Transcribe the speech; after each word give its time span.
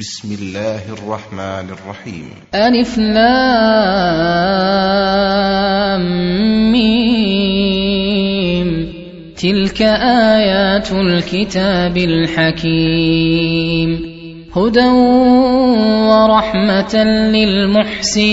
بسم 0.00 0.32
الله 0.32 0.92
الرحمن 0.92 1.70
الرحيم 1.70 2.30
ألف 2.54 2.98
ميم 6.72 7.92
تلك 9.36 9.82
آيات 10.32 10.92
الكتاب 10.92 11.96
الحكيم 11.96 13.10
هدى 14.56 14.86
ورحمة 16.08 17.04
للمحسنين 17.04 18.32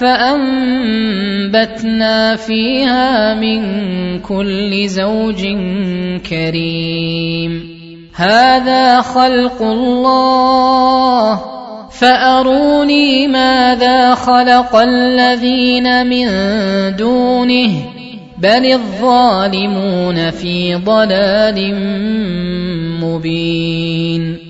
فأنبتنا 0.00 1.56
فيها 2.36 3.34
من 3.34 3.60
كل 4.18 4.88
زوج 4.88 5.46
كريم. 6.30 7.80
هذا 8.14 9.00
خلق 9.00 9.62
الله. 9.62 11.40
فأروني 11.90 13.28
ماذا 13.28 14.14
خلق 14.14 14.76
الذين 14.76 16.06
من 16.06 16.26
دونه. 16.96 17.70
بل 18.38 18.72
الظالمون 18.72 20.30
في 20.30 20.74
ضلال 20.74 21.74
مبين. 23.00 24.49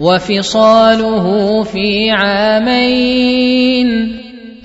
وفصاله 0.00 1.62
في 1.62 2.10
عامين 2.10 3.88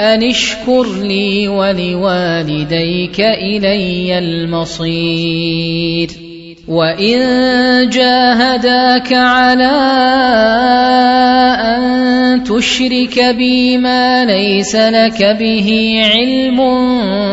أن 0.01 0.23
اشكر 0.23 0.83
لي 1.01 1.47
ولوالديك 1.47 3.19
إلي 3.19 4.19
المصير 4.19 6.09
وإن 6.67 7.19
جاهداك 7.89 9.13
على 9.13 9.71
أن 11.75 12.43
تشرك 12.43 13.35
بي 13.37 13.77
ما 13.77 14.25
ليس 14.25 14.75
لك 14.75 15.23
به 15.39 16.01
علم 16.15 16.59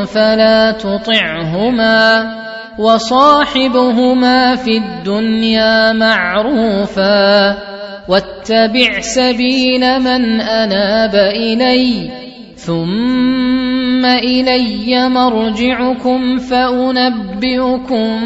فلا 0.06 0.72
تطعهما 0.72 2.34
وصاحبهما 2.78 4.56
في 4.56 4.76
الدنيا 4.76 5.92
معروفا 5.92 7.67
واتبع 8.08 9.00
سبيل 9.00 10.00
من 10.00 10.40
أناب 10.40 11.14
إلي 11.14 12.10
ثم 12.56 14.04
إلي 14.04 15.08
مرجعكم 15.08 16.38
فأنبئكم 16.38 18.20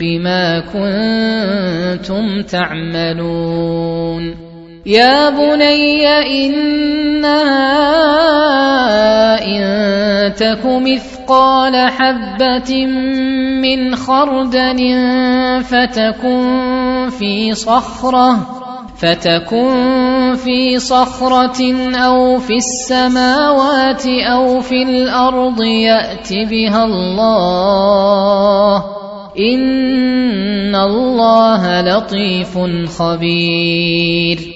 بما 0.00 0.60
كنتم 0.60 2.42
تعملون. 2.42 4.34
يا 4.86 5.30
بني 5.30 6.06
إنها 6.46 7.56
إن 9.46 9.95
تك 10.28 10.62
مثقال 10.64 11.90
حبه 11.90 12.86
من 13.62 13.96
خردل 13.96 14.80
فتكن 15.62 17.08
في 17.18 17.54
صخره 17.54 18.56
فتكن 18.98 20.34
في 20.44 20.78
صخره 20.78 21.60
أو 21.94 22.38
في 22.38 22.54
السماوات 22.54 24.06
أو 24.06 24.60
في 24.60 24.82
الأرض 24.82 25.62
يات 25.62 26.32
بها 26.32 26.84
الله 26.84 28.76
ان 29.38 30.74
الله 30.74 31.80
لطيف 31.80 32.58
خبير 32.98 34.55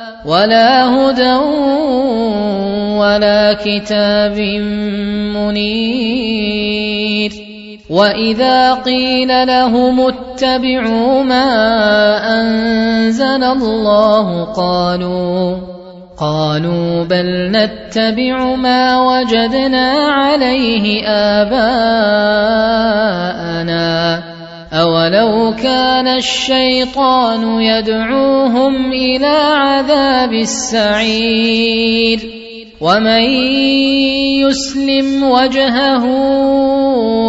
ولا 0.25 0.85
هدى 0.89 1.35
ولا 2.97 3.53
كتاب 3.53 4.39
منير. 5.35 7.31
وإذا 7.89 8.73
قيل 8.73 9.47
لهم 9.47 9.99
اتبعوا 9.99 11.23
ما 11.23 11.43
أنزل 12.41 13.43
الله 13.43 14.43
قالوا 14.43 15.57
قالوا 16.17 17.03
بل 17.03 17.51
نتبع 17.51 18.55
ما 18.55 19.01
وجدنا 19.01 19.91
عليه 19.91 21.07
آباءنا. 21.07 21.81
اولو 24.73 25.55
كان 25.55 26.07
الشيطان 26.07 27.61
يدعوهم 27.61 28.91
إلى 28.91 29.35
عذاب 29.55 30.33
السعير 30.33 32.19
ومن 32.81 33.23
يسلم 34.47 35.23
وجهه 35.23 36.05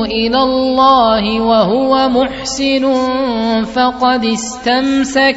إلى 0.05 0.43
الله 0.43 1.41
وهو 1.41 2.09
محسن 2.09 2.85
فقد 3.65 4.25
استمسك 4.25 5.37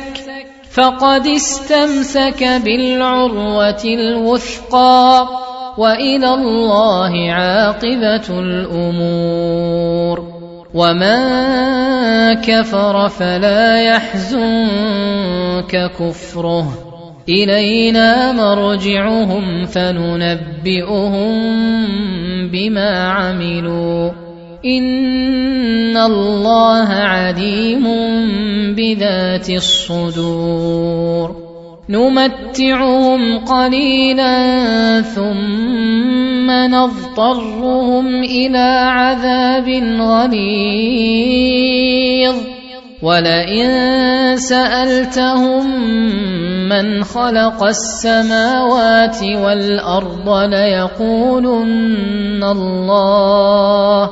فقد 0.71 1.27
استمسك 1.27 2.43
بالعروه 2.43 3.83
الوثقى 3.83 5.27
والى 5.77 6.33
الله 6.33 7.31
عاقبه 7.31 8.39
الأمور 8.39 9.55
ومن 10.75 11.19
كفر 12.43 13.09
فلا 13.09 13.81
يحزنك 13.81 15.11
كفره 15.99 16.67
الينا 17.29 18.31
مرجعهم 18.31 19.65
فننبئهم 19.65 21.35
بما 22.51 23.07
عملوا 23.07 24.11
ان 24.65 25.97
الله 25.97 26.87
عليم 26.89 27.83
بذات 28.75 29.49
الصدور 29.49 31.35
نمتعهم 31.89 33.37
قليلا 33.39 35.01
ثم 35.01 36.14
نضطرهم 36.51 38.23
إلى 38.23 38.89
عذاب 38.89 39.69
غليظ. 39.99 41.05
ولئن 43.01 44.37
سالتهم 44.37 45.65
من 46.69 47.03
خلق 47.03 47.63
السماوات 47.63 49.23
والارض 49.23 50.29
ليقولن 50.29 52.43
الله 52.43 54.09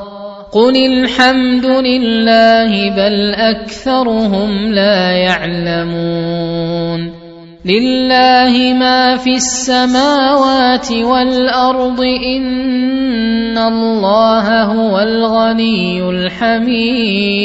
قل 0.51 0.77
الحمد 0.77 1.65
لله 1.65 2.95
بل 2.95 3.33
اكثرهم 3.33 4.73
لا 4.73 5.11
يعلمون. 5.11 7.22
لله 7.65 8.73
ما 8.73 9.15
في 9.15 9.35
السماوات 9.35 10.91
والأرض 10.91 12.01
إن 12.01 13.57
الله 13.57 14.63
هو 14.63 14.99
الغني 14.99 16.09
الحميد. 16.09 17.43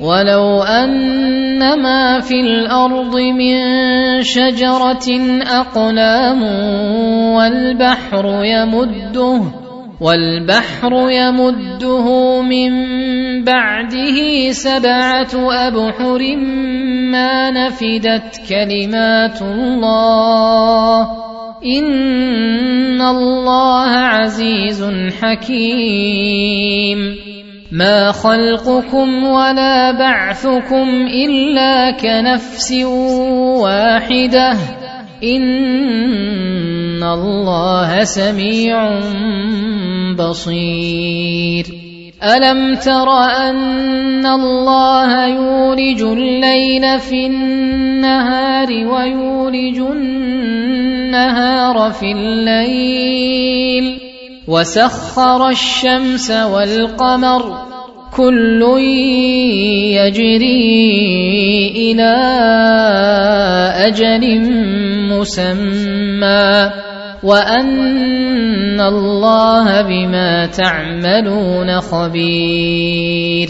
ولو 0.00 0.62
أن 0.62 1.82
ما 1.82 2.20
في 2.20 2.40
الأرض 2.40 3.16
من 3.16 3.56
شجرة 4.22 5.08
أقلام 5.42 6.42
والبحر 7.32 8.44
يمده 8.44 9.65
والبحر 10.00 10.92
يمده 11.10 12.06
من 12.42 12.72
بعده 13.44 14.50
سبعة 14.50 15.34
أبحر 15.34 16.36
ما 17.12 17.50
نفدت 17.50 18.40
كلمات 18.48 19.42
الله 19.42 21.02
إن 21.64 23.00
الله 23.00 23.90
عزيز 23.90 24.84
حكيم 25.22 26.98
ما 27.72 28.12
خلقكم 28.12 29.24
ولا 29.24 29.92
بعثكم 29.92 31.06
إلا 31.06 31.90
كنفس 31.90 32.72
واحدة 33.62 34.52
إن 35.24 36.75
الله 37.14 38.04
سميع 38.04 39.00
بصير. 40.18 41.66
ألم 42.22 42.74
تر 42.74 43.08
أن 43.18 44.26
الله 44.26 45.26
يولج 45.26 46.02
الليل 46.02 47.00
في 47.00 47.26
النهار 47.26 48.68
ويولج 48.70 49.78
النهار 49.78 50.56
في 51.92 52.12
الليل؟ 52.12 53.98
وسخر 54.48 55.48
الشمس 55.48 56.30
والقمر 56.30 57.66
كل 58.16 58.62
يجري 59.98 60.72
إلى 61.76 62.14
أجل 63.86 64.40
مسمى. 65.10 66.85
وان 67.22 68.80
الله 68.80 69.82
بما 69.82 70.46
تعملون 70.46 71.80
خبير 71.80 73.48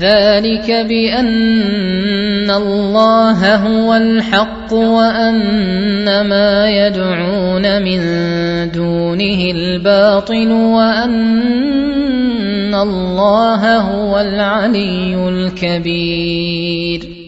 ذلك 0.00 0.70
بان 0.70 2.50
الله 2.50 3.56
هو 3.56 3.94
الحق 3.94 4.72
وان 4.72 6.28
ما 6.28 6.70
يدعون 6.70 7.82
من 7.82 8.00
دونه 8.72 9.50
الباطل 9.50 10.52
وان 10.52 11.14
الله 12.74 13.76
هو 13.76 14.20
العلي 14.20 15.28
الكبير 15.28 17.27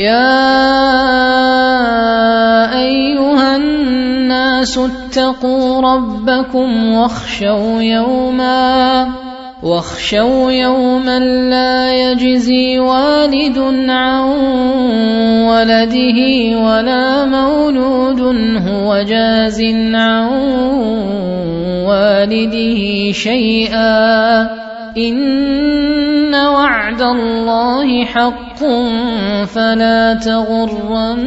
يا 0.00 0.32
أيها 2.80 3.56
الناس 3.56 4.78
اتقوا 4.78 5.80
ربكم 5.80 6.94
واخشوا 6.94 7.82
يوما 7.82 9.08
واخشوا 9.62 10.52
يوما 10.52 11.18
لا 11.50 11.92
يجزي 11.92 12.78
والد 12.78 13.58
عن 13.88 14.22
ولده 15.48 16.18
ولا 16.58 17.24
مولود 17.24 18.20
هو 18.68 19.02
جاز 19.02 19.60
عن 19.94 20.28
والده 21.84 23.12
شيئا. 23.12 24.40
إن 24.96 26.09
وعد 26.54 27.02
الله 27.02 28.04
حق 28.04 28.58
فلا 29.44 30.14
تغرنكم 30.14 31.20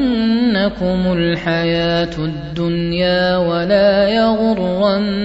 الحياة 1.18 2.16
الدنيا 2.18 3.38
ولا 3.38 4.10
يغرنكم 4.10 5.24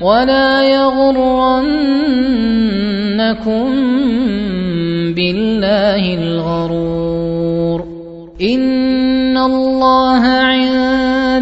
ولا 0.00 0.62
يغرنكم 0.62 1.96
بالله 5.14 6.14
الغرور 6.14 7.86
إن 8.40 9.36
الله 9.36 10.24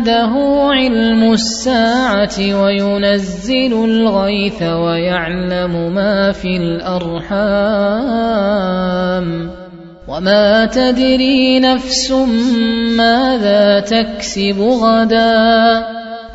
عنده 0.04 0.32
علم 0.70 1.32
الساعة 1.32 2.62
وينزل 2.62 3.72
الغيث 3.84 4.62
ويعلم 4.62 5.94
ما 5.94 6.32
في 6.32 6.56
الارحام 6.56 7.64
وما 10.08 10.66
تدري 10.66 11.60
نفس 11.60 12.12
ماذا 12.96 13.80
تكسب 13.80 14.60
غدا 14.60 15.86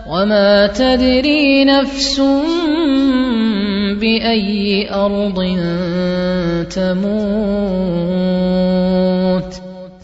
وما 0.10 0.68
تدري 0.68 1.66
نفس 1.66 2.22
باي 4.02 4.90
ارض 4.94 5.38
تموت 6.70 7.20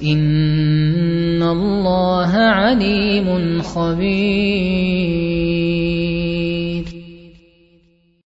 ان 0.03 1.14
الله 1.51 2.31
عليم 2.35 3.61
خبير 3.61 5.34